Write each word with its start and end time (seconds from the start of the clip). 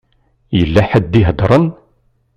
Yella 0.57 0.81
ḥedd 0.89 1.13
i 1.15 1.17
iheddṛen. 1.19 1.65